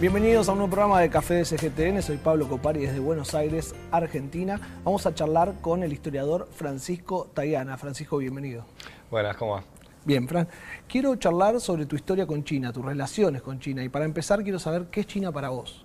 [0.00, 2.00] Bienvenidos a un nuevo programa de Café de CGTN.
[2.02, 4.80] Soy Pablo Copari desde Buenos Aires, Argentina.
[4.84, 7.76] Vamos a charlar con el historiador Francisco Tayana.
[7.76, 8.64] Francisco, bienvenido.
[9.10, 9.64] Buenas, ¿cómo va?
[10.04, 10.46] Bien, Fran.
[10.86, 13.82] Quiero charlar sobre tu historia con China, tus relaciones con China.
[13.82, 15.84] Y para empezar, quiero saber qué es China para vos.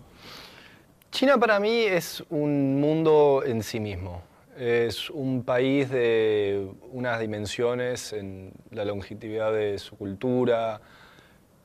[1.09, 4.21] China para mí es un mundo en sí mismo.
[4.55, 10.81] Es un país de unas dimensiones en la longevidad de su cultura,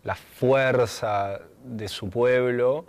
[0.02, 2.84] la fuerza de su pueblo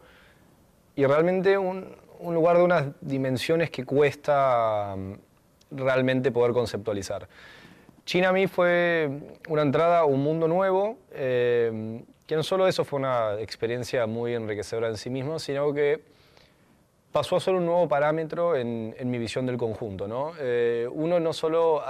[0.95, 5.13] y realmente un, un lugar de unas dimensiones que cuesta mm,
[5.71, 7.27] realmente poder conceptualizar.
[8.05, 9.09] China a mí fue
[9.47, 14.33] una entrada a un mundo nuevo, eh, que no solo eso fue una experiencia muy
[14.33, 16.02] enriquecedora en sí mismo, sino que
[17.11, 20.07] pasó a ser un nuevo parámetro en, en mi visión del conjunto.
[20.07, 20.33] ¿no?
[20.39, 21.83] Eh, uno no solo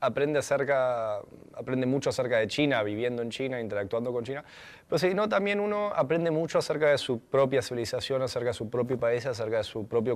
[0.00, 1.18] aprende, acerca,
[1.54, 4.44] aprende mucho acerca de China, viviendo en China, interactuando con China,
[4.88, 8.98] pero sino también uno aprende mucho acerca de su propia civilización, acerca de su propio
[8.98, 10.14] país, acerca de su propia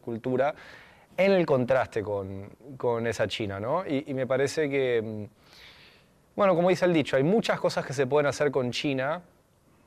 [0.00, 0.54] cultura,
[1.16, 3.58] en el contraste con, con esa China.
[3.58, 3.84] ¿no?
[3.86, 5.24] Y, y me parece que, mm,
[6.36, 9.22] bueno, como dice el dicho, hay muchas cosas que se pueden hacer con China,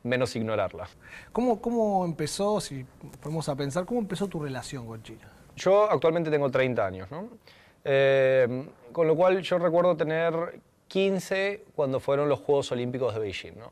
[0.04, 0.88] menos ignorarla.
[1.32, 2.86] ¿Cómo, cómo empezó, si
[3.22, 5.32] podemos a pensar, cómo empezó tu relación con China?
[5.56, 7.30] Yo actualmente tengo 30 años, ¿no?
[7.84, 13.58] Eh, con lo cual yo recuerdo tener 15 cuando fueron los Juegos Olímpicos de Beijing,
[13.58, 13.72] ¿no?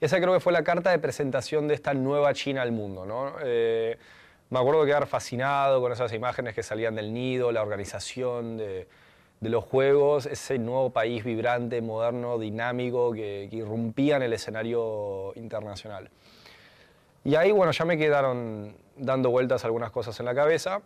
[0.00, 3.34] Esa creo que fue la carta de presentación de esta nueva China al mundo, ¿no?
[3.42, 3.98] Eh,
[4.48, 8.88] me acuerdo de quedar fascinado con esas imágenes que salían del nido, la organización de,
[9.40, 15.32] de los Juegos, ese nuevo país vibrante, moderno, dinámico, que, que irrumpía en el escenario
[15.36, 16.10] internacional.
[17.22, 20.80] Y ahí, bueno, ya me quedaron dando vueltas algunas cosas en la cabeza.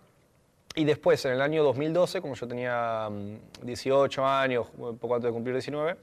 [0.77, 5.29] Y después, en el año 2012, como yo tenía mm, 18 años, un poco antes
[5.29, 5.96] de cumplir 19,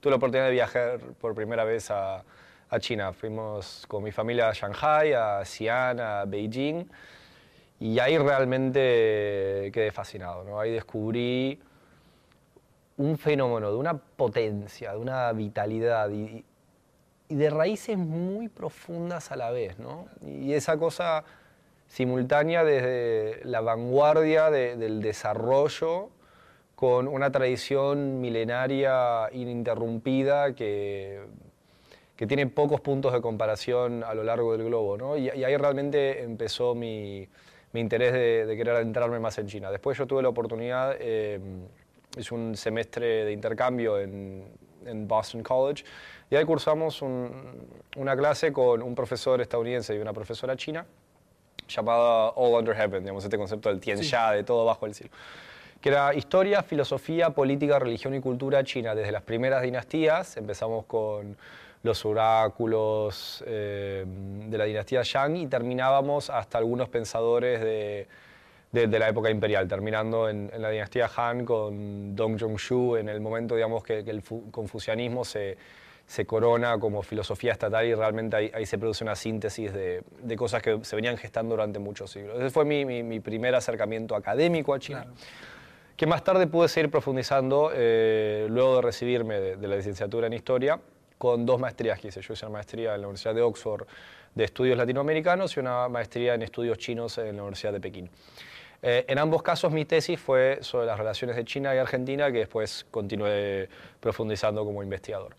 [0.00, 2.24] tuve la oportunidad de viajar por primera vez a,
[2.68, 3.12] a China.
[3.12, 6.88] Fuimos con mi familia a Shanghai, a Xi'an, a Beijing.
[7.78, 10.42] Y ahí realmente quedé fascinado.
[10.42, 10.58] ¿no?
[10.58, 11.60] Ahí descubrí
[12.96, 16.44] un fenómeno de una potencia, de una vitalidad y,
[17.28, 19.78] y de raíces muy profundas a la vez.
[19.78, 20.08] ¿no?
[20.22, 21.22] Y esa cosa
[21.96, 26.10] simultánea desde la vanguardia de- del desarrollo
[26.74, 31.22] con una tradición milenaria ininterrumpida que,
[32.14, 34.98] que tiene pocos puntos de comparación a lo largo del globo.
[34.98, 35.16] ¿no?
[35.16, 37.26] Y, ahí realmente empezó mi,
[37.72, 39.70] mi interés de, querer adentrarme más en China.
[39.70, 41.40] Después yo tuve la oportunidad, eh,
[42.18, 44.44] hice un semestre de intercambio en,
[44.84, 45.82] en Boston College
[46.28, 50.84] y ahí cursamos un- una clase con un profesor estadounidense y una profesora china
[51.68, 55.12] llamada All Under Heaven, digamos, este concepto del Tianxia, de todo bajo el cielo,
[55.80, 60.36] que era historia, filosofía, política, religión y cultura china desde las primeras dinastías.
[60.36, 61.36] Empezamos con
[61.82, 68.08] los oráculos eh, de la dinastía Shang y terminábamos hasta algunos pensadores de,
[68.72, 73.08] de- de la época imperial, terminando en, en la dinastía Han con Dong Zhongshu, en
[73.08, 75.56] el momento digamos, que, que el fu- confucianismo se,
[76.06, 80.36] se corona como filosofía estatal y realmente ahí, ahí se produce una síntesis de, de
[80.36, 82.36] cosas que se venían gestando durante muchos siglos.
[82.38, 85.02] Ese fue mi, mi- mi primer acercamiento académico a China.
[85.02, 85.16] Claro.
[85.96, 90.34] Que más tarde pude seguir profundizando eh, luego de recibirme de, de la licenciatura en
[90.34, 90.78] Historia
[91.18, 92.20] con dos maestrías que hice.
[92.20, 93.86] Yo hice una maestría en la Universidad de Oxford
[94.34, 98.10] de Estudios Latinoamericanos y una maestría en Estudios Chinos en la Universidad de Pekín.
[98.82, 102.40] Eh, en ambos casos mi tesis fue sobre las relaciones de China y Argentina, que
[102.40, 105.34] después continué profundizando como investigador.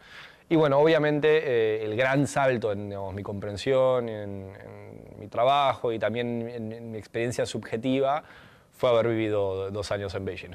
[0.49, 5.91] Y bueno, obviamente eh, el gran salto en digamos, mi comprensión, en, en mi trabajo
[5.91, 8.23] y también en, en mi experiencia subjetiva
[8.77, 10.51] fue haber vivido dos años en Beijing.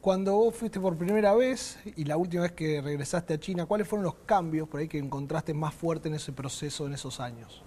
[0.00, 3.88] Cuando vos fuiste por primera vez y la última vez que regresaste a China, ¿cuáles
[3.88, 7.62] fueron los cambios por ahí que encontraste más fuerte en ese proceso, en esos años?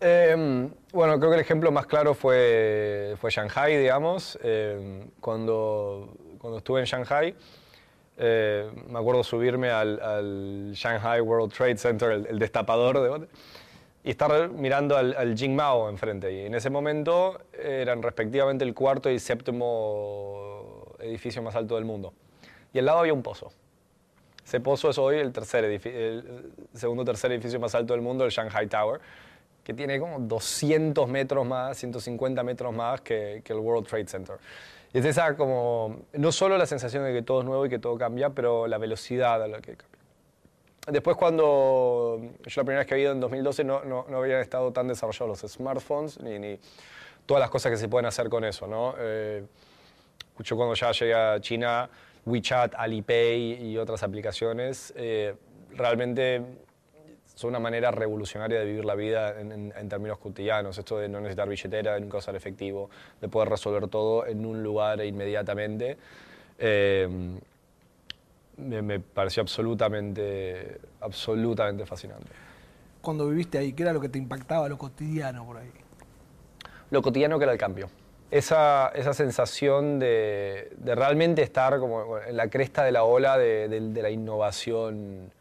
[0.00, 4.38] Eh, bueno, creo que el ejemplo más claro fue, fue Shanghai, digamos.
[4.42, 7.34] Eh, cuando, cuando estuve en Shanghai,
[8.22, 13.26] eh, me acuerdo subirme al, al Shanghai World Trade Center, el, el destapador de
[14.02, 16.32] y estar mirando al, al Jingmao enfrente.
[16.32, 22.12] Y en ese momento eran respectivamente el cuarto y séptimo edificio más alto del mundo.
[22.72, 23.52] Y al lado había un pozo.
[24.44, 28.24] Ese pozo es hoy el, tercer el segundo o tercer edificio más alto del mundo,
[28.24, 29.00] el Shanghai Tower,
[29.62, 34.36] que tiene como 200 metros más, 150 metros más que, que el World Trade Center.
[34.92, 37.78] Y es esa como, no solo la sensación de que todo es nuevo y que
[37.78, 40.00] todo cambia, pero la velocidad a la que cambia.
[40.88, 44.40] Después cuando yo la primera vez que había ido en 2012 no, no, no habían
[44.40, 46.58] estado tan desarrollados los smartphones ni, ni
[47.26, 48.94] todas las cosas que se pueden hacer con eso, ¿no?
[48.98, 49.44] Eh,
[50.48, 51.88] cuando ya llegué a China,
[52.24, 55.34] WeChat, Alipay y otras aplicaciones, eh,
[55.76, 56.42] realmente
[57.34, 61.48] Es una manera revolucionaria de vivir la vida en, términos cotidianos, esto de no necesitar
[61.48, 62.90] billetera, de nunca usar efectivo,
[63.20, 65.96] de poder resolver todo en un lugar inmediatamente.
[66.58, 67.08] Eh,
[68.60, 72.28] me, pareció absolutamente, absolutamente fascinante.
[73.00, 75.70] Cuando viviste ahí, ¿qué era lo que te impactaba, lo cotidiano por ahí?
[76.90, 77.88] Lo cotidiano que era el cambio.
[78.30, 83.68] Esa, esa sensación de, de, realmente estar como en la cresta de la ola de,
[83.68, 85.32] de, la innovación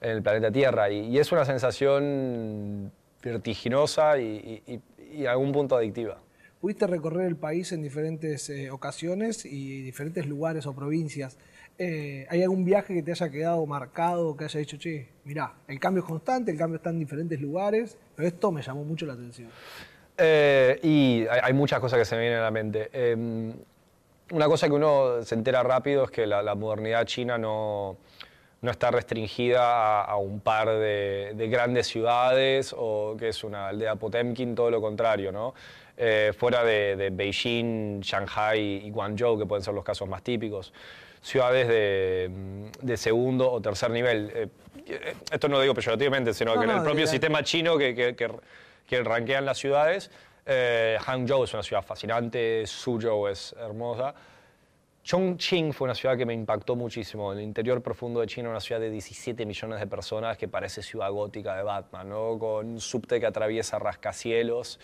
[0.00, 0.90] en el planeta Tierra.
[0.90, 2.92] Y, es una sensación
[3.22, 4.80] vertiginosa y, y,
[5.12, 6.18] y, a algún punto adictiva.
[6.60, 11.38] Pudiste recorrer el país en diferentes eh, ocasiones y diferentes lugares o provincias.
[11.78, 15.78] Eh, ¿Hay algún viaje que te haya quedado marcado, que haya dicho, che, mirá, el
[15.78, 19.12] cambio es constante, el cambio está en diferentes lugares, pero esto me llamó mucho la
[19.12, 19.48] atención?
[20.16, 22.90] Eh, y hay, muchas cosas que se me vienen a la mente.
[22.92, 23.52] Em,
[24.32, 27.96] una cosa que uno se entera rápido es que la, modernidad china no,
[28.60, 34.54] no está restringida a, un par de, grandes ciudades o que es una aldea Potemkin,
[34.54, 35.54] todo lo contrario, ¿no?
[35.96, 40.72] Eh, fuera de, Beijing, Shanghai y Guangzhou, que pueden ser los casos más típicos
[41.20, 44.30] ciudades de, segundo o tercer nivel.
[44.34, 44.48] Eh,
[45.30, 48.16] esto no lo digo peyorativamente, sino que en el propio sistema chino que, que,
[48.86, 50.10] que, ranquean las ciudades,
[50.46, 54.14] eh, Hangzhou es una ciudad fascinante, Suzhou es hermosa.
[55.08, 57.32] Chongqing fue una ciudad que me impactó muchísimo.
[57.32, 61.10] El interior profundo de China, una ciudad de 17 millones de personas que parece ciudad
[61.10, 62.38] gótica de Batman, ¿no?
[62.38, 64.78] con un subte que atraviesa rascacielos.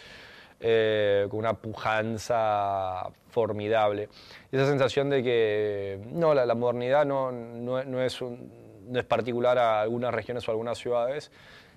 [0.60, 4.08] Eh, con una pujanza formidable.
[4.50, 10.14] esa sensación de que no, la, modernidad no, no, es no es particular a algunas
[10.14, 11.30] regiones o algunas ciudades,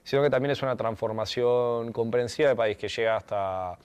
[0.04, 3.78] sino que también es una transformación comprensiva del país que llega hasta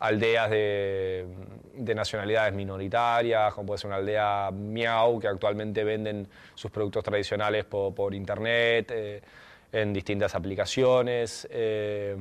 [0.00, 1.26] aldeas de,
[1.74, 7.64] de, nacionalidades minoritarias, como puede ser una aldea Miau, que actualmente venden sus productos tradicionales
[7.64, 9.22] por, internet, eh,
[9.72, 11.46] en distintas aplicaciones.
[11.50, 12.16] Eh,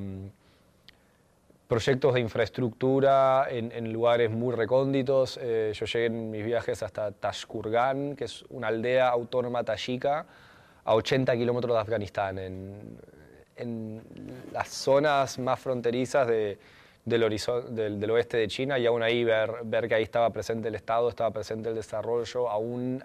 [1.68, 5.38] proyectos de infraestructura en, lugares muy recónditos.
[5.42, 10.26] Eh, yo llegué en mis viajes hasta Tashkurgan, que es una aldea autónoma tayika
[10.86, 12.98] a 80 kilómetros de Afganistán, en,
[14.54, 16.28] las zonas más fronterizas
[17.08, 20.76] del, del, oeste de China y aún ahí ver, ver que ahí estaba presente el
[20.76, 23.02] Estado, estaba presente el desarrollo, aún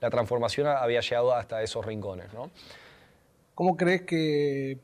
[0.00, 2.32] la transformación había llegado hasta esos rincones.
[2.32, 2.50] ¿no?
[3.54, 4.78] ¿Cómo crees que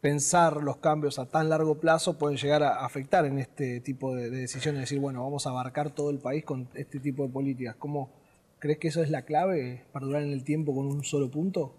[0.00, 4.30] pensar los cambios a tan largo plazo pueden llegar a afectar en este tipo de,
[4.30, 7.74] decisiones, decir, bueno, vamos a abarcar todo el país con este tipo de políticas.
[7.76, 8.10] ¿Cómo
[8.58, 11.74] crees que eso es la clave, para durar en el tiempo con un solo punto?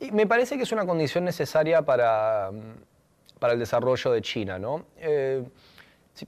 [0.00, 2.52] Y me parece que es una condición necesaria para,
[3.38, 4.86] para el desarrollo de China, ¿no?
[4.98, 5.44] Eh,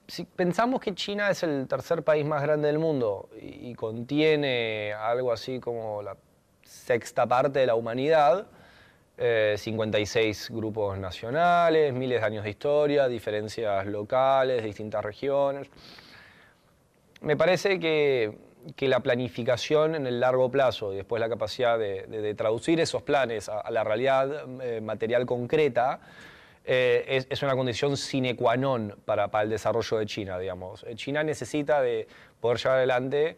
[0.07, 5.33] si, pensamos que China es el tercer país más grande del mundo y contiene algo
[5.33, 6.15] así como la
[6.63, 8.47] sexta parte de la humanidad,
[9.17, 15.69] 56 eh, grupos nacionales, miles de años de historia, diferencias locales, distintas regiones.
[17.21, 18.49] Me parece que,
[18.79, 23.69] la planificación en el largo plazo y después la capacidad de, traducir esos planes a,
[23.69, 25.99] la realidad eh, material concreta
[26.65, 30.85] eh, es, una condición sine qua non para, el desarrollo de China, digamos.
[30.95, 32.07] China necesita de
[32.39, 33.35] poder llevar adelante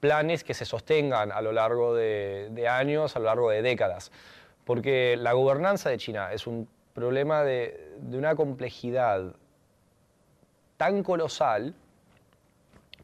[0.00, 4.10] planes que se sostengan a lo largo de años, a lo largo de décadas
[4.64, 9.34] porque la gobernanza de China es un problema de, una complejidad
[10.76, 11.74] tan colosal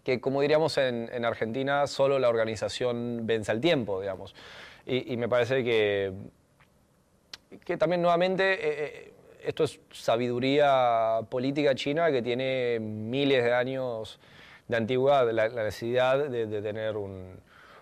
[0.04, 4.34] que, como diríamos en, Argentina, solo la organización vence al tiempo, digamos.
[4.86, 6.12] Y, me parece que,
[7.64, 9.12] que también nuevamente eh, eh,
[9.44, 14.18] esto es sabiduría política china que tiene miles de años
[14.68, 17.38] de antigüedad, la, necesidad de, tener un,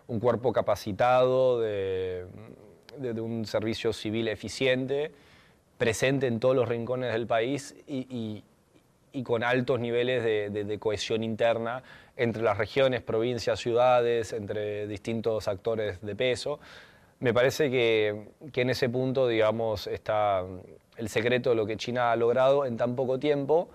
[0.06, 2.26] un cuerpo capacitado, de
[2.98, 5.12] de, un servicio civil eficiente,
[5.78, 8.42] presente en todos los rincones del país y,
[9.24, 11.82] con altos niveles de, cohesión interna
[12.16, 16.60] entre las regiones, provincias, ciudades, entre distintos actores de peso.
[17.18, 20.44] Me parece que, en ese punto, digamos, está
[20.96, 23.70] el secreto de lo que China ha logrado en tan poco tiempo,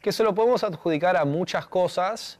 [0.00, 2.38] que se lo podemos adjudicar a muchas cosas.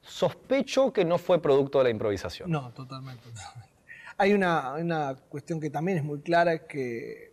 [0.00, 2.50] Sospecho que no fue producto de la improvisación.
[2.50, 3.28] No, totalmente.
[3.28, 3.74] totalmente.
[4.16, 7.32] Hay una, cuestión que también es muy clara, es que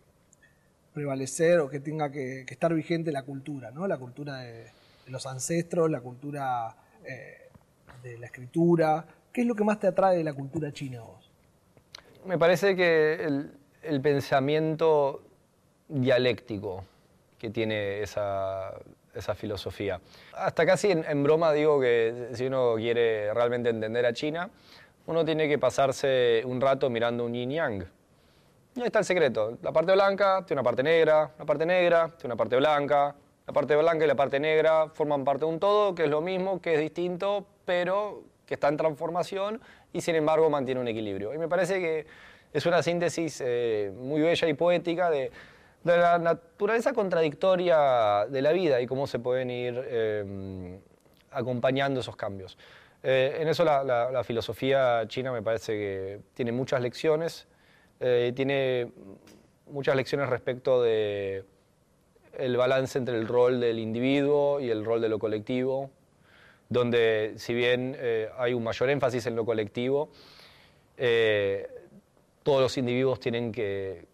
[0.92, 3.86] prevalecer o que tenga que, estar vigente la cultura, ¿no?
[3.86, 4.66] La cultura de,
[5.06, 7.48] los ancestros, la cultura eh,
[8.02, 9.06] de la escritura.
[9.32, 11.21] ¿Qué es lo que más te atrae de la cultura china vos?
[12.24, 13.14] Me parece que
[13.82, 15.22] el, pensamiento
[15.88, 16.84] dialéctico
[17.38, 18.72] que tiene esa,
[19.34, 20.00] filosofía.
[20.34, 24.48] Hasta casi en, broma digo que si uno quiere realmente entender a China,
[25.06, 27.84] uno tiene que pasarse un rato mirando un yin yang.
[28.74, 29.58] Y ahí está el secreto.
[29.60, 33.14] La parte blanca tiene una parte negra, la parte negra tiene una parte blanca,
[33.46, 36.20] la parte blanca y la parte negra forman parte de un todo, que es lo
[36.20, 39.60] mismo, que es distinto, pero que está en transformación
[39.92, 41.34] y sin embargo mantiene un equilibrio.
[41.34, 42.06] Y me parece que
[42.52, 45.30] es una síntesis eh, muy bella y poética de,
[45.84, 50.78] la naturaleza contradictoria de la vida y cómo se pueden ir eh,
[51.32, 52.56] acompañando esos cambios.
[53.02, 57.48] Eh, en eso la, filosofía china me parece que tiene muchas lecciones,
[57.98, 58.92] tiene
[59.66, 61.44] muchas lecciones respecto de
[62.38, 65.90] el balance entre el rol del individuo y el rol de lo colectivo,
[66.72, 70.10] donde si bien eh, hay un mayor énfasis en lo colectivo,
[70.96, 71.68] eh,
[72.42, 74.06] todos los individuos tienen que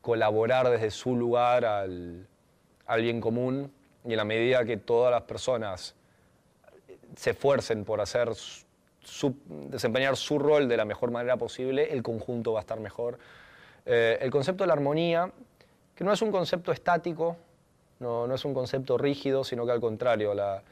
[0.00, 2.26] colaborar desde su lugar al,
[2.98, 3.72] bien común
[4.04, 5.94] y en la medida que todas las personas
[7.16, 8.30] se esfuercen por hacer
[9.68, 13.18] desempeñar su rol de la mejor manera posible, el conjunto va a estar mejor.
[13.84, 15.30] Eh, el concepto de la armonía
[15.94, 17.36] que no es un concepto estático,
[18.00, 20.62] no, es un concepto rígido, sino que al contrario, la,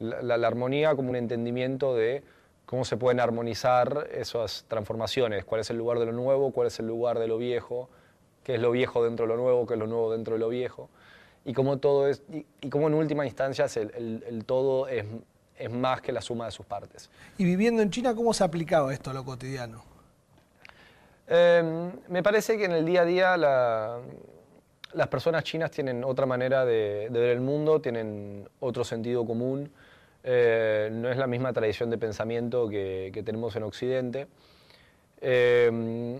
[0.00, 2.22] armonía como un entendimiento de
[2.66, 6.78] cómo se pueden armonizar esas transformaciones, cuál es el lugar de lo nuevo, cuál es
[6.78, 7.88] el lugar de lo viejo,
[8.42, 10.48] qué es lo viejo dentro de lo nuevo, qué es lo nuevo dentro de lo
[10.48, 10.88] viejo,
[11.44, 15.04] y cómo todo es, y, cómo en última instancia el, todo es,
[15.58, 17.10] es, más que la suma de sus partes.
[17.38, 19.84] Y viviendo en China, ¿cómo se ha aplicado esto a lo cotidiano?
[21.26, 24.00] Em, me parece que en el día a día la,
[24.94, 29.70] las personas chinas tienen otra manera de, ver el mundo, tienen otro sentido común,
[30.24, 34.26] eh, no es la misma tradición de pensamiento que, tenemos en Occidente.
[35.20, 36.18] Eh,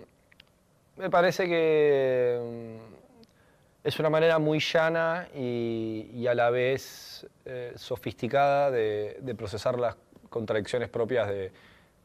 [0.96, 8.70] me parece que mm, es una manera muy llana y, a la vez eh, sofisticada
[8.70, 9.96] de, procesar las
[10.30, 11.52] contradicciones propias de,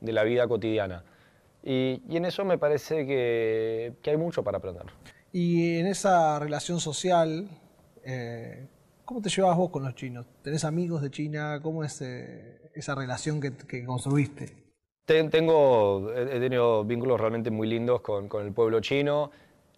[0.02, 1.04] la vida cotidiana.
[1.64, 4.86] Y, en eso me parece que hay mucho para aprender.
[5.32, 7.48] Y en esa relación social,
[8.04, 8.66] eh,
[9.10, 10.24] ¿cómo te llevas vos con los chinos?
[10.44, 11.60] ¿Tenés amigos de China?
[11.64, 14.54] ¿Cómo es eh, esa relación que, construiste?
[15.04, 19.32] Tengo, he tenido vínculos realmente muy lindos con, el pueblo chino,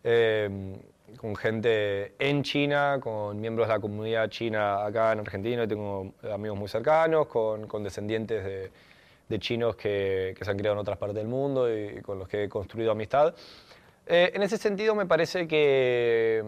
[0.04, 0.74] em,
[1.16, 6.60] con gente en China, con miembros de la comunidad china acá en Argentina, tengo amigos
[6.60, 8.44] muy cercanos, con, descendientes
[9.30, 12.28] de, chinos que, que, se han criado en otras partes del mundo y con los
[12.28, 13.34] que he construido amistad.
[14.06, 16.44] Eh, en ese sentido me parece que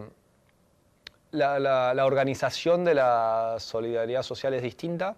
[1.34, 5.16] la, organización de la solidaridad social es distinta.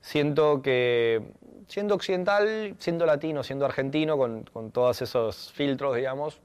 [0.00, 1.22] Siento que
[1.68, 6.40] siendo occidental, siendo latino, siendo argentino, con, todos esos filtros, digamos,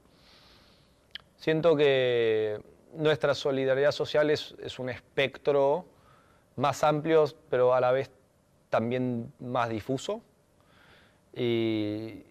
[1.36, 2.60] siento que
[2.94, 5.84] nuestra solidaridad social es, un espectro
[6.56, 8.10] más amplio, pero a la vez
[8.68, 10.22] también más difuso.
[11.34, 12.24] y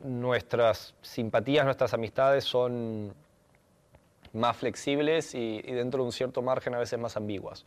[0.00, 3.14] nuestras simpatías, nuestras amistades son
[4.34, 7.64] más flexibles y, dentro de un cierto margen a veces más ambiguas.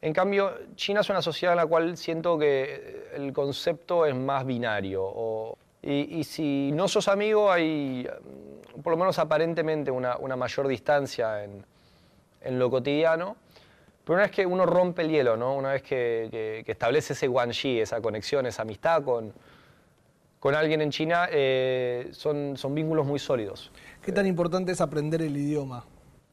[0.00, 4.44] En cambio, China es una sociedad en la cual siento que el concepto es más
[4.44, 5.56] binario.
[5.82, 8.06] y, si no sos amigo, hay
[8.82, 13.36] por lo menos aparentemente una, mayor distancia en, lo cotidiano.
[14.04, 15.54] Pero una vez que uno rompe el hielo, ¿no?
[15.54, 19.32] una vez que, que establece ese guanxi, esa conexión, esa amistad con,
[20.44, 23.70] con alguien en China eh, son, son vínculos muy sólidos.
[24.04, 25.82] ¿Qué tan importante es aprender el idioma?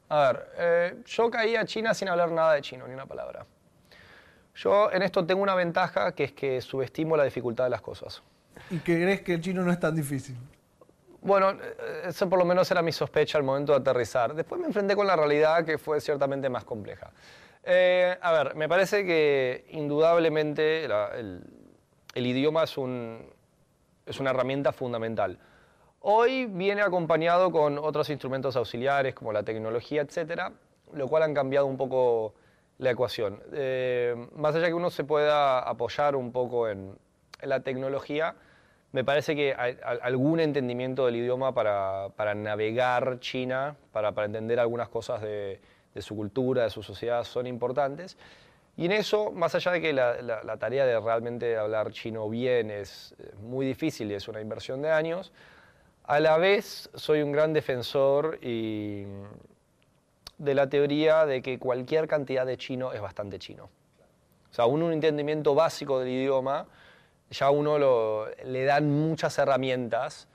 [0.09, 3.45] A ver, eh, yo caí a China sin hablar nada de chino, ni una palabra.
[4.55, 8.21] Yo en esto tengo una ventaja que es que subestimo la dificultad de las cosas.
[8.69, 10.35] ¿Y crees que el chino no es tan difícil?
[11.21, 14.33] Bueno, eh, eso por lo menos era mi sospecha al momento de aterrizar.
[14.33, 17.09] Después me enfrenté con la realidad que fue ciertamente más compleja.
[17.65, 21.41] a ver, me parece que indudablemente el,
[22.15, 23.29] el idioma es un,
[24.05, 25.39] es una herramienta fundamental.
[26.03, 30.51] Hoy viene acompañado con otros instrumentos auxiliares como la tecnología, etcétera,
[30.93, 32.33] lo cual han cambiado un poco
[32.79, 33.39] la ecuación.
[33.53, 36.97] Eh, más allá que uno se pueda apoyar un poco en,
[37.43, 38.35] la tecnología,
[38.91, 45.21] me parece que hay algún entendimiento del idioma para, navegar China, para, entender algunas cosas
[45.21, 45.59] de,
[45.93, 48.17] de, su cultura, de su sociedad, son importantes.
[48.75, 53.15] Y en eso, más allá de que la, tarea de realmente hablar chino bien es
[53.41, 55.31] muy difícil y es una inversión de años,
[56.03, 59.05] a la vez soy un gran defensor y
[60.37, 63.65] de la teoría de que cualquier cantidad de chino es bastante chino.
[64.51, 66.67] O sea, un, un entendimiento básico del idioma,
[67.29, 67.77] ya uno
[68.43, 70.27] le dan muchas herramientas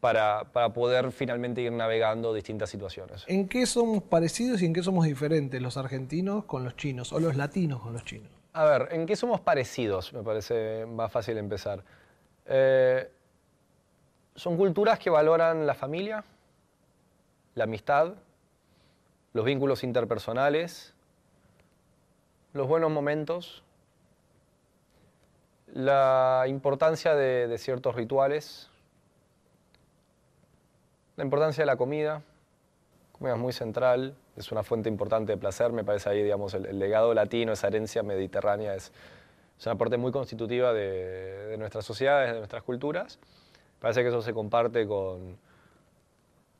[0.00, 3.24] para, poder finalmente ir navegando distintas situaciones.
[3.26, 7.18] ¿En qué somos parecidos y en qué somos diferentes los argentinos con los chinos o
[7.18, 8.30] los latinos con los chinos?
[8.52, 10.12] A ver, ¿en qué somos parecidos?
[10.12, 11.82] Me parece más fácil empezar.
[12.46, 13.10] Eh,
[14.36, 16.24] son culturas que valoran la familia,
[17.54, 18.14] la amistad,
[19.32, 20.94] los vínculos interpersonales,
[22.52, 23.62] los buenos momentos,
[25.66, 28.70] la importancia de, ciertos rituales,
[31.16, 32.22] la importancia de la comida,
[33.12, 36.66] comida es muy central, es una fuente importante de placer, me parece ahí, digamos, el,
[36.66, 38.92] el legado latino, esa herencia mediterránea es,
[39.58, 43.18] es una parte muy constitutiva de, nuestras sociedades, de nuestras culturas.
[43.80, 45.36] Parece que eso se comparte con,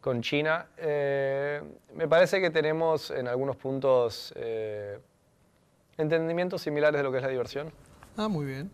[0.01, 0.67] con China.
[0.77, 1.63] Eh,
[1.95, 4.99] me parece que tenemos en algunos puntos eh,
[5.97, 7.73] entendimientos similares de lo que es la diversión.
[8.17, 8.71] Ah, muy bien.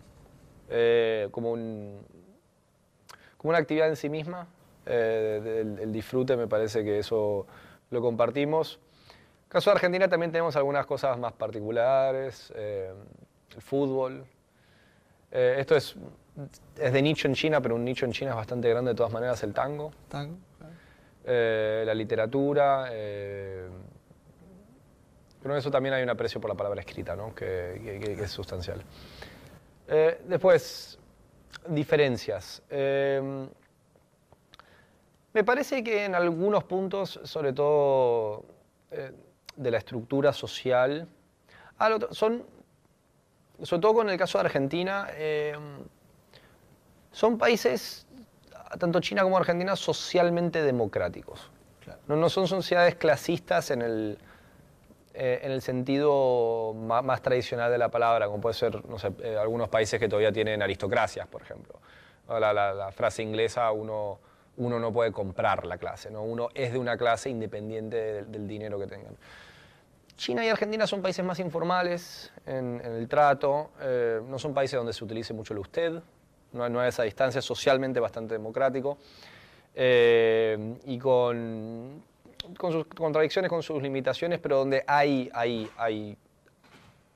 [0.69, 2.01] Eh, como, un,
[3.37, 4.47] como una actividad en sí misma.
[4.85, 7.47] El, el disfrute me parece que eso
[7.91, 8.81] lo compartimos.
[9.09, 14.25] En el caso de Argentina también tenemos algunas cosas más particulares, el fútbol.
[15.31, 15.95] Esto es,
[16.79, 19.13] es, de nicho en China, pero un nicho en China es bastante grande de todas
[19.13, 19.93] maneras, el tango.
[20.09, 20.75] Tango, claro.
[21.25, 22.89] eh, la literatura.
[22.91, 23.69] Eh,
[25.43, 27.35] pero en eso también hay un aprecio por la palabra escrita, ¿no?
[27.35, 28.83] que, que, que es sustancial.
[29.89, 30.99] Eh, después,
[31.69, 32.63] diferencias.
[35.35, 38.45] Me parece que en algunos puntos, sobre todo
[39.57, 41.09] de la estructura social,
[41.79, 42.45] ah, son,
[43.63, 45.09] sobre todo con el caso de Argentina,
[47.13, 48.07] son países,
[48.79, 51.51] tanto China como Argentina, socialmente democráticos.
[51.85, 52.01] Claro.
[52.09, 54.19] No, no, son sociedades clasistas en el,
[55.15, 59.13] eh, en el sentido más, más, tradicional de la palabra, como puede ser, no sé,
[59.23, 61.75] eh, algunos países que todavía tienen aristocracias, por ejemplo.
[62.29, 64.19] La, la, la frase inglesa, uno
[64.57, 66.23] uno no puede comprar la clase, ¿no?
[66.23, 69.17] uno es de una clase independiente del, del dinero que tengan.
[70.17, 74.77] China y Argentina son países más informales en, en el trato, eh, no son países
[74.77, 76.03] donde se utilice mucho el usted,
[76.53, 78.99] no, no hay esa distancia, socialmente bastante democrático
[79.75, 82.03] eh, y con,
[82.59, 86.17] con, sus contradicciones, con sus limitaciones, pero donde hay, hay, hay,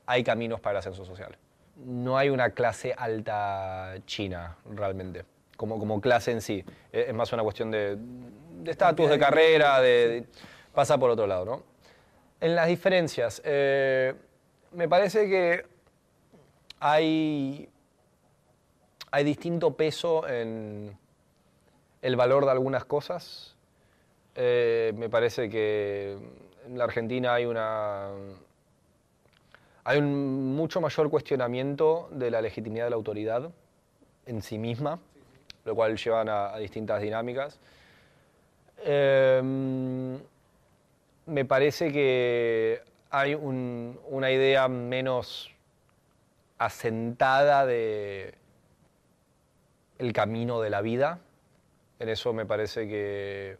[0.05, 1.37] hay caminos para el ascenso social.
[1.77, 5.25] No hay una clase alta china realmente
[5.57, 6.63] como, como clase en sí.
[6.91, 7.97] Es más una cuestión de
[8.65, 10.25] estatus, de, de, carrera, de, de,
[10.73, 11.63] pasa por otro lado, ¿no?
[12.39, 14.13] En las diferencias, eh,
[14.71, 15.65] me parece que
[16.79, 17.67] hay,
[19.11, 20.97] hay distinto peso en
[22.01, 23.55] el valor de algunas cosas.
[24.35, 26.17] Eh, me parece que
[26.65, 28.09] en la Argentina hay una
[29.83, 33.49] hay un mucho mayor cuestionamiento de la legitimidad de la autoridad
[34.25, 34.99] en sí misma
[35.67, 37.59] lo cual llevan a, distintas dinámicas.
[38.79, 39.41] Eh,
[41.25, 45.51] me parece que hay un, una idea menos
[46.57, 48.33] asentada de
[49.99, 51.19] el camino de la vida.
[51.99, 53.57] En eso me parece que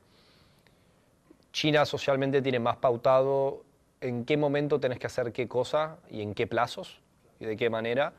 [1.52, 3.63] China socialmente tiene más pautado
[4.02, 7.02] en qué momento tenés que hacer qué cosa y en qué plazos
[7.39, 8.13] y de qué manera.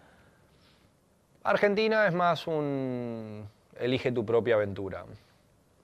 [1.45, 5.05] Argentina es más un, elige tu propia aventura.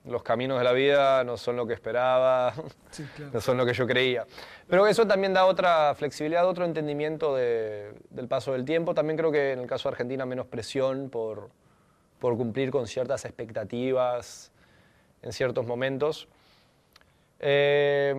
[0.05, 2.53] Los caminos de la vida no son lo que esperaba,
[2.91, 3.31] sí, claro.
[3.33, 4.27] no son lo que yo creía.
[4.69, 8.95] Pero eso también da otra flexibilidad, otro entendimiento de, del paso del tiempo.
[8.95, 11.49] También creo que en el caso de Argentina menos presión por,
[12.25, 14.51] por cumplir con ciertas expectativas
[15.21, 16.27] en ciertos momentos.
[17.39, 18.15] Eh,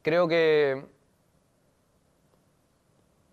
[0.00, 0.84] creo que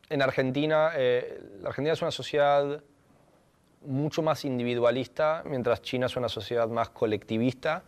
[0.10, 2.82] en Argentina, eh, la Argentina es una sociedad
[3.86, 7.84] mucho más individualista, mientras China es una sociedad más colectivista,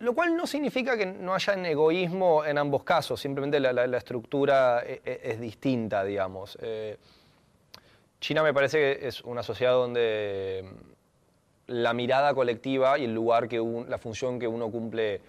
[0.00, 4.80] lo cual no significa que no haya egoísmo en ambos casos, simplemente la, la, estructura
[4.80, 6.58] es, e, es, distinta, digamos.
[6.60, 6.98] Eh,
[8.24, 10.64] China me parece que es una sociedad donde
[11.66, 15.20] la mirada colectiva y el lugar que la función que uno cumple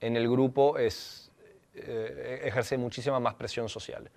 [0.00, 1.30] en el grupo es
[1.76, 4.10] eh, ejerce muchísima más presión social.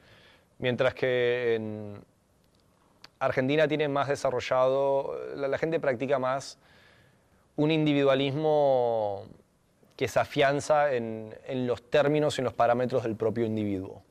[0.58, 2.04] Mientras que en,
[3.20, 6.58] Argentina tiene más desarrollado, la, la, gente practica más
[7.56, 9.26] un individualismo
[9.96, 11.36] que se afianza en,
[11.68, 14.02] los términos y en los parámetros del propio individuo.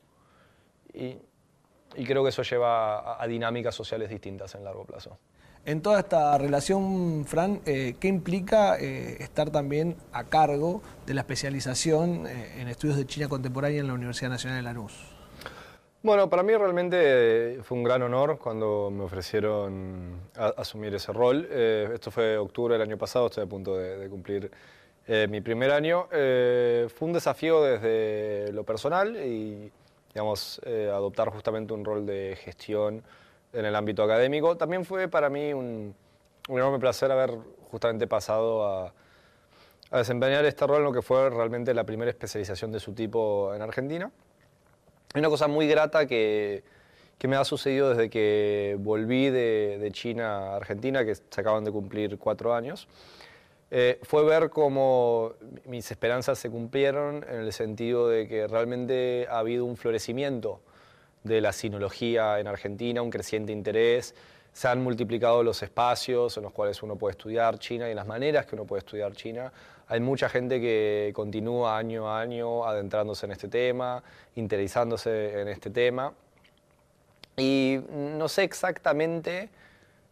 [1.97, 5.17] Y creo que eso lleva a, a, dinámicas sociales distintas en largo plazo.
[5.65, 11.21] En toda esta relación, Fran, eh, ¿qué implica eh, estar también a cargo de la
[11.21, 14.93] especialización eh, en estudios de China contemporánea en la Universidad Nacional de Lanús?
[16.03, 21.45] Bueno, para mí realmente fue un gran honor cuando me ofrecieron a, asumir ese rol.
[21.51, 24.49] Eh, esto fue octubre del año pasado, estoy a punto de, de cumplir
[25.07, 26.07] eh, mi primer año.
[26.11, 29.71] Eh, fue un desafío desde lo personal y,
[30.13, 33.03] digamos, eh, adoptar justamente un rol de gestión
[33.53, 34.57] en el ámbito académico.
[34.57, 35.95] También fue para mí un,
[36.49, 37.31] enorme placer haber
[37.71, 38.93] justamente pasado a,
[39.91, 43.61] desempeñar este rol en lo que fue realmente la primera especialización de su tipo en
[43.61, 44.11] Argentina.
[45.13, 46.63] Hay una cosa muy grata que,
[47.23, 52.17] me ha sucedido desde que volví de, China a Argentina, que se acaban de cumplir
[52.17, 52.87] cuatro años.
[53.69, 55.33] Eh, fue ver cómo
[55.65, 60.61] mis esperanzas se cumplieron en el sentido de que realmente ha habido un florecimiento
[61.23, 64.15] de la sinología en Argentina, un creciente interés,
[64.53, 68.45] se han multiplicado los espacios en los cuales uno puede estudiar China y las maneras
[68.47, 69.51] que uno puede estudiar China.
[69.87, 74.01] Hay mucha gente que continúa año a año adentrándose en este tema,
[74.35, 76.11] interesándose en este tema.
[77.35, 79.49] Y no sé exactamente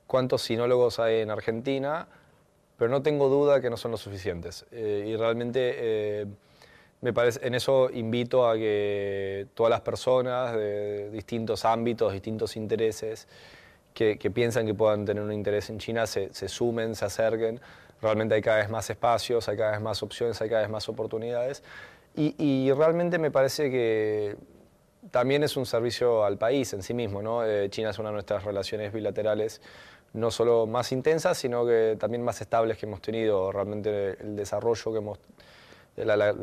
[0.05, 2.07] cuántos sinólogos hay en Argentina,
[2.77, 4.65] pero no tengo duda que no son los suficientes.
[4.71, 6.25] Eh, y realmente eh,
[7.01, 13.27] me parece, en eso invito a que todas las personas de distintos ámbitos, distintos intereses,
[13.95, 17.61] que, piensan que puedan tener un interés en China se, sumen, se acerquen.
[18.01, 20.89] Realmente hay cada vez más espacios, hay cada vez más opciones, hay cada vez más
[20.89, 21.63] oportunidades.
[22.17, 24.35] Y, realmente me parece que
[25.11, 27.21] también es un servicio al país en sí mismo.
[27.21, 27.45] ¿no?
[27.45, 29.61] Eh, China es una de nuestras relaciones bilaterales
[30.15, 33.51] no solo más intensas, sino que también más estables que hemos tenido.
[33.51, 35.19] Realmente el desarrollo que hemos...
[35.97, 36.33] La,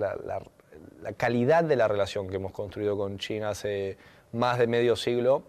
[1.03, 3.99] la calidad de la relación que hemos construido con China hace
[4.33, 5.43] más de medio siglo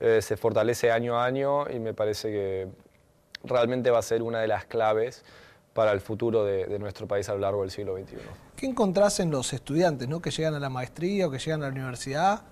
[0.00, 2.68] eh, se fortalece año a año y me parece que
[3.44, 5.24] realmente va a ser una de las claves
[5.72, 8.16] para el futuro de, nuestro país a lo largo del siglo XXI.
[8.56, 10.20] ¿Qué encontrás en los estudiantes ¿no?
[10.20, 12.42] que llegan a la maestría o que llegan a la universidad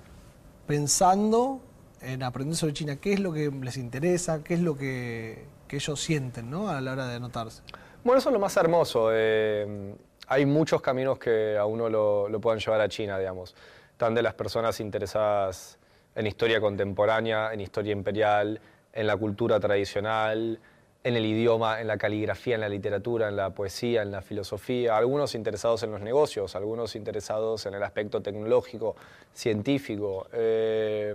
[0.66, 1.60] pensando
[2.02, 2.96] en aprender sobre China?
[2.96, 4.42] ¿Qué es lo que les interesa?
[4.42, 6.68] ¿Qué es lo que, ellos sienten ¿no?
[6.68, 7.62] a la hora de anotarse?
[8.04, 9.08] Bueno, eso es lo más hermoso.
[9.10, 9.94] Eh,
[10.26, 13.54] hay muchos caminos que a uno lo, lo puedan llevar a China, digamos.
[13.90, 15.78] Están de las personas interesadas
[16.14, 18.60] en historia contemporánea, en historia imperial,
[18.92, 20.58] en la cultura tradicional,
[21.04, 24.96] en el idioma, en la caligrafía, en la literatura, en la poesía, en la filosofía,
[24.96, 28.94] algunos interesados en los negocios, algunos interesados en el aspecto tecnológico,
[29.32, 31.14] científico, eh,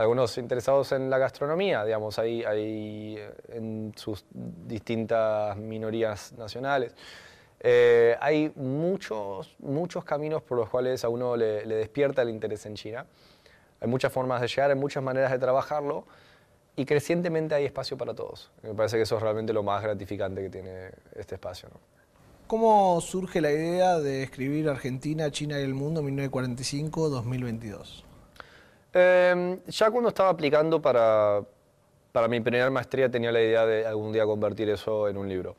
[0.00, 3.18] algunos interesados en la gastronomía, digamos, ahí, ahí
[3.50, 6.94] en sus distintas minorías nacionales.
[7.60, 12.76] Eh, hay muchos, muchos caminos por los cuales a uno le despierta el interés en
[12.76, 13.04] China.
[13.78, 16.06] Hay muchas formas de llegar, hay muchas maneras de trabajarlo
[16.76, 18.50] y crecientemente hay espacio para todos.
[18.62, 21.68] Me parece que eso es realmente lo más gratificante que tiene este espacio.
[22.46, 28.04] ¿Cómo surge la idea de escribir Argentina, China y el mundo 1945-2022?
[28.92, 31.42] Em, ya cuando estaba aplicando para,
[32.12, 35.56] para mi primera maestría tenía la idea de algún día convertir eso en un libro.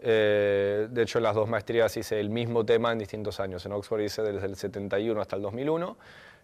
[0.00, 3.64] Eh, de hecho, en las dos maestrías hice el mismo tema en distintos años.
[3.64, 5.96] En Oxford hice desde el 71 hasta el 2001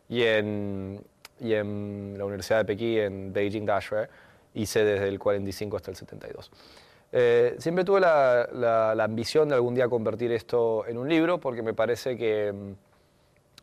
[0.09, 1.00] y en,
[1.40, 4.09] y en la Universidad de Pekín, en Beijing Dashue,
[4.55, 6.50] hice desde el 45 hasta el 72.
[7.12, 11.61] Eh, siempre tuve la, la, ambición de algún día convertir esto en un libro porque
[11.61, 12.72] me parece que mm,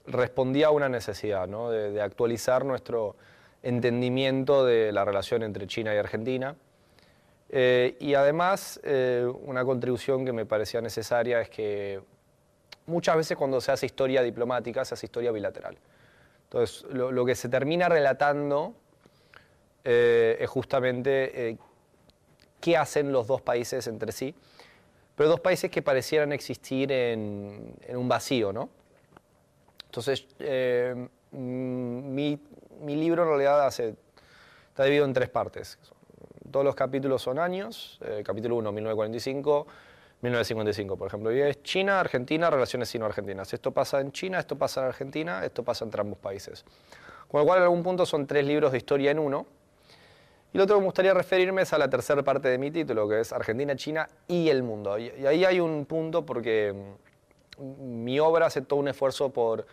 [0.07, 3.15] respondía a una necesidad de, actualizar nuestro
[3.63, 6.55] entendimiento de la relación entre China y Argentina.
[7.49, 12.01] Eh, y además, eh, una contribución que me parecía necesaria es que
[12.85, 15.77] muchas veces cuando se hace historia diplomática, se hace historia bilateral.
[16.43, 18.73] Entonces, lo, que se termina relatando
[19.83, 21.57] eh, es justamente
[22.61, 24.33] qué hacen los dos países entre sí,
[25.15, 28.69] pero dos países que parecieran existir en, un vacío, ¿no?
[29.87, 32.39] Entonces, eh, mi,
[32.85, 35.79] libro en realidad está dividido en tres partes.
[36.51, 39.67] Todos los capítulos son años, capítulo 1, 1945,
[40.21, 41.31] 1955, por ejemplo.
[41.31, 43.53] Y es China, Argentina, relaciones sino-argentinas.
[43.53, 46.65] Esto pasa en China, esto pasa en Argentina, esto pasa entre ambos países.
[47.27, 49.45] Con lo cual, en algún punto son tres libros de historia en uno.
[50.53, 53.07] Y lo otro que me gustaría referirme es a la tercera parte de mi título,
[53.07, 54.97] que es Argentina, China y el mundo.
[54.97, 57.06] Y, ahí hay un punto porque mm,
[57.59, 59.65] mi obra hace todo un esfuerzo por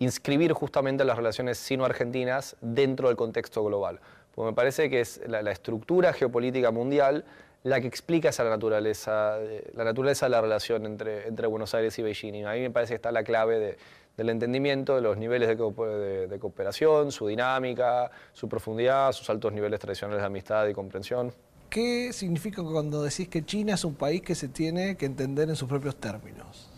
[0.00, 4.00] inscribir justamente las relaciones sino-argentinas dentro del contexto global.
[4.34, 7.24] Porque me parece que es la, estructura geopolítica mundial
[7.62, 9.38] la que explica esa naturaleza,
[9.74, 12.34] la naturaleza de la relación entre, entre Buenos Aires y Beijing.
[12.34, 13.76] Y a mí me parece que está la clave
[14.16, 19.78] del entendimiento de los niveles de, de, cooperación, su dinámica, su profundidad, sus altos niveles
[19.78, 21.34] tradicionales de amistad y comprensión.
[21.68, 25.56] ¿Qué significa cuando decís que China es un país que se tiene que entender en
[25.56, 26.69] sus propios términos?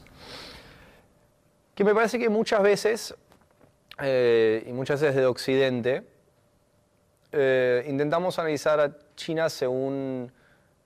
[1.74, 3.14] Que me parece que muchas veces,
[4.00, 6.02] eh, y muchas veces de Occidente,
[7.32, 10.30] eh, intentamos analizar a China según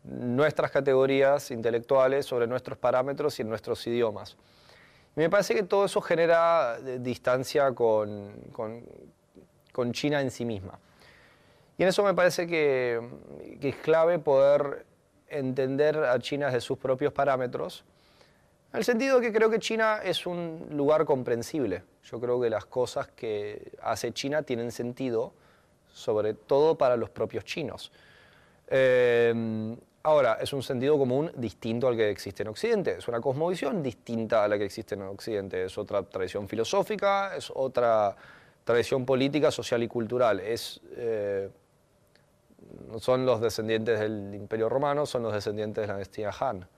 [0.04, 4.36] nuestras categorías intelectuales, sobre nuestros parámetros y en nuestros idiomas.
[5.16, 10.78] Me parece que todo eso genera eh, distancia con, con, China en sí misma.
[11.78, 13.00] Y en eso me parece que,
[13.60, 14.86] es clave poder
[15.28, 17.84] entender a China desde sus propios parámetros,
[18.76, 21.82] el sentido de que creo que China es un lugar comprensible.
[22.04, 25.32] Yo creo que las cosas que hace China tienen sentido,
[25.92, 27.90] sobre todo para los propios chinos.
[28.68, 32.96] Eh, ahora, es un sentido común distinto al que existe en Occidente.
[32.98, 35.64] Es una cosmovisión distinta a la que existe en Occidente.
[35.64, 38.14] Es otra tradición filosófica, es otra
[38.62, 40.40] tradición política, social y cultural.
[40.40, 41.48] Es, eh,
[42.98, 46.68] son los descendientes del Imperio Romano, son los descendientes de la dinastía Han.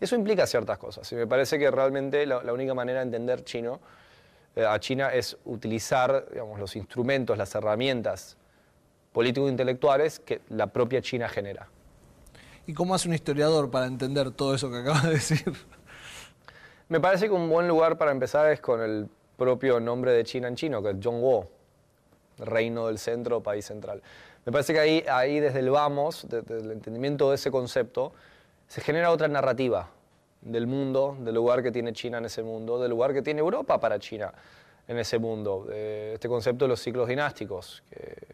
[0.00, 1.10] Eso implica ciertas cosas.
[1.12, 3.80] Y me parece que realmente la, única manera de entender chino,
[4.56, 8.36] eh, a China es utilizar digamos, los instrumentos, las herramientas
[9.12, 11.68] político-intelectuales que la propia China genera.
[12.66, 15.52] ¿Y cómo hace un historiador para entender todo eso que acabas de decir?
[16.88, 20.48] Me parece que un buen lugar para empezar es con el propio nombre de China
[20.48, 21.48] en chino, que es Zhongguo,
[22.38, 24.02] reino del centro, país central.
[24.44, 28.12] Me parece que ahí, ahí desde el vamos, desde el entendimiento de ese concepto,
[28.70, 29.90] se genera otra narrativa
[30.42, 33.80] del mundo, del lugar que tiene China en ese mundo, del lugar que tiene Europa
[33.80, 34.32] para China
[34.86, 35.66] en ese mundo.
[35.72, 38.28] este concepto de los ciclos dinásticos, que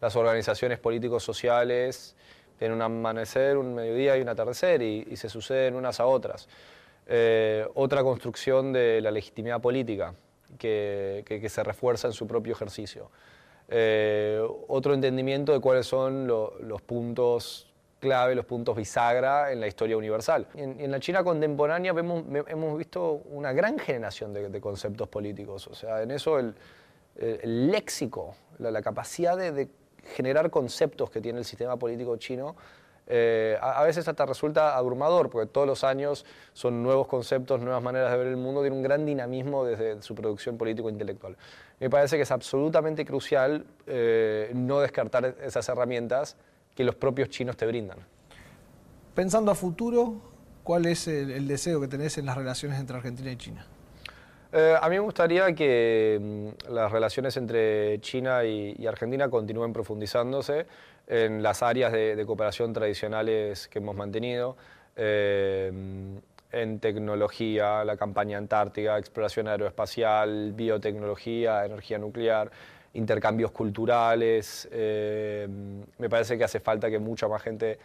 [0.00, 2.14] las organizaciones políticos sociales
[2.56, 6.48] tienen un amanecer, un mediodía y un atardecer y, se suceden unas a otras.
[7.08, 10.14] Eh, otra construcción de la legitimidad política
[10.56, 13.10] que, se refuerza en su propio ejercicio.
[13.68, 17.69] Eh, otro entendimiento de cuáles son los puntos
[18.00, 20.46] clave, los puntos bisagra en la historia universal.
[20.54, 25.68] En, en la China contemporánea vemos, hemos visto una gran generación de, conceptos políticos.
[25.68, 26.54] O sea, en eso el,
[27.70, 29.68] léxico, la, capacidad de
[30.16, 32.56] generar conceptos que tiene el sistema político chino,
[33.12, 38.12] eh, a, veces hasta resulta abrumador, porque todos los años son nuevos conceptos, nuevas maneras
[38.12, 41.36] de ver el mundo, tiene un gran dinamismo desde su producción político-intelectual.
[41.80, 46.36] Me parece que es absolutamente crucial eh, no descartar esas herramientas
[46.74, 47.98] que los propios chinos te brindan.
[49.14, 50.20] Pensando a futuro,
[50.62, 53.66] ¿cuál es el deseo que tenés en las relaciones entre Argentina y China?
[54.52, 60.66] Eh, a mí me gustaría que mm, las relaciones entre China y, Argentina continúen profundizándose
[61.06, 64.56] en las áreas de, cooperación tradicionales que hemos mantenido,
[64.96, 65.72] eh,
[66.52, 72.50] en tecnología, la campaña antártica, exploración aeroespacial, biotecnología, energía nuclear,
[72.94, 74.68] intercambios culturales.
[74.72, 75.46] Eh,
[75.98, 77.78] me parece que hace falta que mucha más gente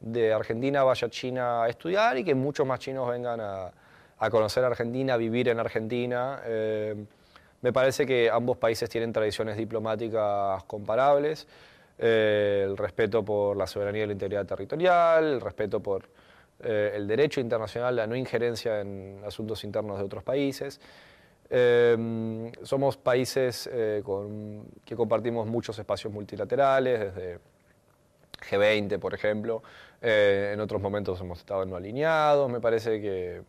[0.00, 4.64] de Argentina vaya a China a estudiar y que muchos más chinos vengan a conocer
[4.64, 6.40] Argentina, a vivir en Argentina.
[6.44, 6.94] Eh,
[7.62, 11.46] me parece que ambos países tienen tradiciones diplomáticas comparables,
[11.98, 16.08] eh, el respeto por la soberanía y la integridad territorial, el respeto por
[16.62, 20.80] el derecho internacional, la no injerencia en asuntos internos de otros países.
[22.62, 27.38] Somos países que compartimos muchos espacios multilaterales, desde
[28.50, 29.62] G20, por ejemplo.
[30.00, 32.50] en otros momentos hemos estado no alineados.
[32.50, 33.42] Me parece que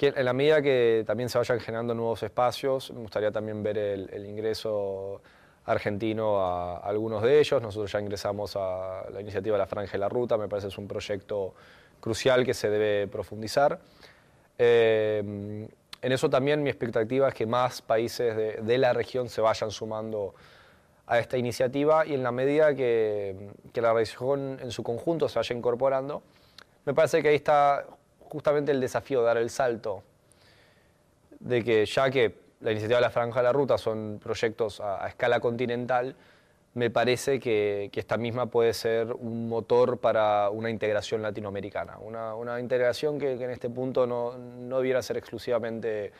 [0.00, 4.26] en la medida que también se vayan generando nuevos espacios, me gustaría también ver el,
[4.26, 5.20] ingreso
[5.64, 7.60] argentino a, algunos de ellos.
[7.60, 10.78] Nosotros ya ingresamos a la iniciativa La Franja y la Ruta, me parece que es
[10.78, 11.54] un proyecto
[12.00, 13.80] crucial que se debe profundizar.
[14.56, 15.68] Eh,
[16.00, 20.34] en eso también mi expectativa es que más países de, la región se vayan sumando
[21.06, 25.56] a esta iniciativa y en la medida que, la región en su conjunto se vaya
[25.56, 26.22] incorporando,
[26.84, 27.84] me parece que ahí está
[28.20, 30.02] justamente el desafío, dar el salto,
[31.40, 35.06] de que ya que la iniciativa de la Franja de la Ruta son proyectos a,
[35.08, 36.14] escala continental,
[36.78, 43.18] me parece que, esta misma puede ser un motor para una integración latinoamericana, una, integración
[43.18, 46.12] que, en este punto no, no debiera ser exclusivamente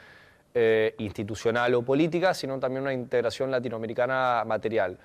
[0.54, 4.98] eh, institucional o política, sino también una integración latinoamericana material.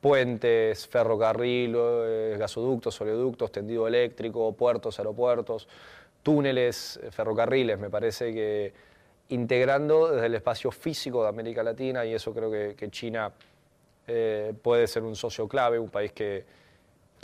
[0.00, 5.66] Puentes, ferrocarril, eh, gasoductos, oleoductos, tendido eléctrico, puertos, aeropuertos,
[6.22, 8.72] túneles, eh, ferrocarriles, me parece que
[9.30, 13.32] integrando desde el espacio físico de América Latina, y eso creo que, China
[14.06, 16.44] eh, puede ser un socio clave, un país que,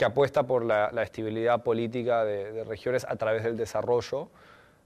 [0.03, 4.29] apuesta por la, estabilidad política de, regiones a través del desarrollo,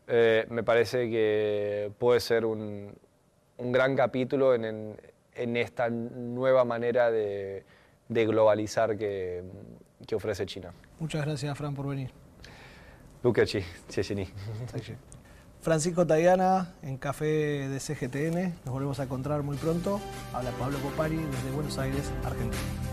[0.08, 2.94] eh, me parece que puede ser un,
[3.58, 4.98] gran capítulo en,
[5.36, 7.64] esta nueva manera de,
[8.10, 9.44] globalizar que
[10.14, 10.74] ofrece China.
[11.00, 12.12] Muchas gracias, Fran, por venir.
[13.24, 14.28] Lukaci, Chechení.
[15.64, 18.54] Francisco Tayana en Café de CGTN.
[18.66, 20.02] Nos volvemos a encontrar muy pronto.
[20.34, 22.93] Habla Pablo Copari desde Buenos Aires, Argentina.